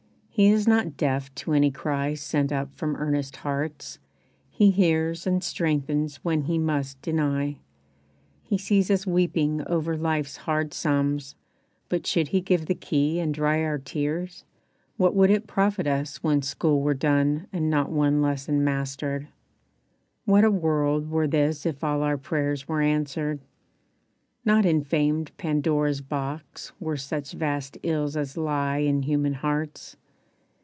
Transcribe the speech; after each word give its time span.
He 0.33 0.47
is 0.49 0.67
not 0.67 0.97
deaf 0.97 1.31
To 1.35 1.53
any 1.53 1.69
cry 1.69 2.15
sent 2.15 2.51
up 2.51 2.73
from 2.73 2.95
earnest 2.95 3.35
hearts, 3.37 3.99
He 4.49 4.71
hears 4.71 5.27
and 5.27 5.43
strengthens 5.43 6.15
when 6.23 6.43
He 6.43 6.57
must 6.57 6.99
deny. 7.03 7.59
He 8.41 8.57
sees 8.57 8.89
us 8.89 9.05
weeping 9.05 9.61
over 9.67 9.95
life's 9.95 10.37
hard 10.37 10.73
sums 10.73 11.35
But 11.89 12.07
should 12.07 12.29
He 12.29 12.41
give 12.41 12.65
the 12.65 12.73
key 12.73 13.19
and 13.19 13.33
dry 13.35 13.61
our 13.61 13.77
tears 13.77 14.43
What 14.97 15.13
would 15.13 15.29
it 15.29 15.45
profit 15.45 15.85
us 15.85 16.23
when 16.23 16.41
school 16.41 16.81
were 16.81 16.95
done 16.95 17.45
And 17.53 17.69
not 17.69 17.91
one 17.91 18.19
lesson 18.23 18.63
mastered? 18.63 19.27
What 20.25 20.43
a 20.45 20.49
world 20.49 21.11
Were 21.11 21.27
this 21.27 21.67
if 21.67 21.83
all 21.83 22.01
our 22.01 22.17
prayers 22.17 22.67
were 22.67 22.81
answered. 22.81 23.41
Not 24.43 24.65
In 24.65 24.83
famed 24.83 25.37
Pandora's 25.37 26.01
box 26.01 26.71
were 26.79 26.97
such 26.97 27.33
vast 27.33 27.77
ills 27.83 28.17
As 28.17 28.37
lie 28.37 28.77
in 28.77 29.03
human 29.03 29.33
hearts. 29.33 29.97